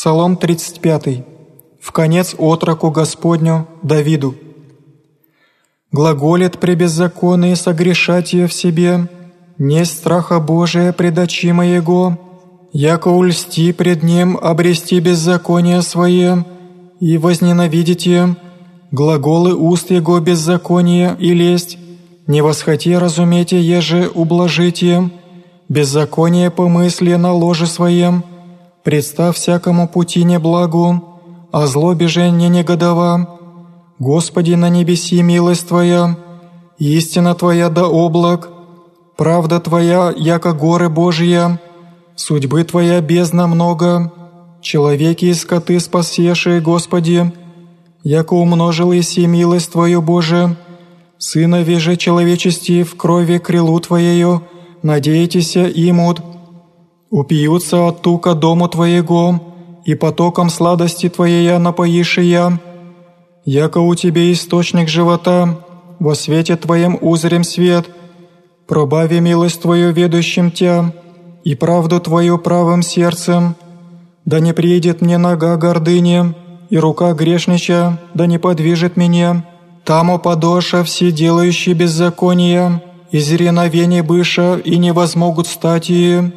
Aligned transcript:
Псалом 0.00 0.36
35. 0.36 1.24
В 1.80 1.90
конец 1.90 2.36
отроку 2.38 2.92
Господню 2.92 3.66
Давиду. 3.82 4.36
Глаголит 5.90 6.60
при 6.60 6.76
беззаконии 6.76 7.54
согрешатие 7.54 8.46
в 8.46 8.52
себе, 8.52 9.08
не 9.58 9.84
страха 9.84 10.38
Божия 10.38 10.92
пред 10.92 11.18
очи 11.18 11.50
моего, 11.50 12.16
яко 12.72 13.08
ульсти 13.08 13.72
пред 13.72 14.04
Ним 14.04 14.38
обрести 14.40 15.00
беззаконие 15.00 15.82
свое, 15.82 16.44
и 17.00 17.18
возненавидите 17.18 18.36
глаголы 18.92 19.52
уст 19.52 19.90
Его 19.90 20.20
беззаконие 20.20 21.16
и 21.18 21.34
лесть, 21.34 21.76
не 22.28 22.40
восхоти 22.40 22.94
разумете, 22.94 23.60
еже 23.60 24.08
ублажите, 24.14 25.10
беззаконие 25.68 26.52
помысли 26.52 27.14
на 27.14 27.32
ложе 27.32 27.66
своем, 27.66 28.22
представ 28.88 29.36
всякому 29.36 29.86
пути 29.86 30.24
неблагу, 30.24 31.00
а 31.52 31.66
злобе 31.66 32.08
же 32.08 32.30
не 32.30 32.48
негодова. 32.48 33.38
Господи, 33.98 34.54
на 34.54 34.70
небеси 34.70 35.22
милость 35.22 35.68
Твоя, 35.68 36.16
истина 36.78 37.34
Твоя 37.34 37.68
до 37.68 37.84
облак, 37.84 38.48
правда 39.18 39.60
Твоя, 39.60 40.14
яко 40.16 40.54
горы 40.54 40.88
Божья, 40.88 41.60
судьбы 42.16 42.64
Твоя 42.64 43.02
бездна 43.02 43.46
много, 43.46 44.10
человеки 44.62 45.26
и 45.26 45.34
скоты 45.34 45.78
спасешие, 45.80 46.62
Господи, 46.62 47.30
яко 48.04 48.32
умножил 48.32 48.90
иси 48.92 49.26
милость 49.26 49.70
Твою, 49.70 50.00
Боже, 50.00 50.56
Сына 51.18 51.60
веже 51.60 51.96
человечести 51.96 52.84
в 52.84 52.96
крови 52.96 53.38
крилу 53.38 53.78
Твоею, 53.80 54.44
надеетеся 54.82 55.66
имут, 55.66 56.22
упьются 57.10 57.88
от 57.88 58.02
тука 58.02 58.34
дому 58.34 58.68
Твоего, 58.68 59.40
и 59.84 59.94
потоком 59.94 60.50
сладости 60.50 61.08
Твоей 61.08 61.56
напоишь 61.58 62.18
я, 62.18 62.58
яко 63.44 63.78
у 63.78 63.94
Тебе 63.94 64.32
источник 64.32 64.88
живота, 64.88 65.60
во 65.98 66.14
свете 66.14 66.56
Твоем 66.56 66.98
узрем 67.00 67.44
свет, 67.44 67.86
пробави 68.66 69.20
милость 69.20 69.62
Твою 69.62 69.92
ведущим 69.92 70.50
Тя, 70.50 70.92
и 71.44 71.54
правду 71.54 72.00
Твою 72.00 72.38
правым 72.38 72.82
сердцем, 72.82 73.56
да 74.24 74.40
не 74.40 74.52
приедет 74.52 75.00
мне 75.00 75.16
нога 75.16 75.56
гордыни, 75.56 76.34
и 76.68 76.76
рука 76.78 77.14
грешнича, 77.14 77.98
да 78.14 78.26
не 78.26 78.38
подвижет 78.38 78.96
меня, 78.96 79.44
Таму 79.84 80.18
подоша 80.18 80.84
все 80.84 81.10
делающие 81.10 81.74
беззакония, 81.74 82.82
из 83.10 83.32
реновения 83.32 84.02
быша 84.02 84.60
и 84.62 84.76
не 84.76 84.92
возмогут 84.92 85.46
стать 85.46 85.88
и 85.88 86.30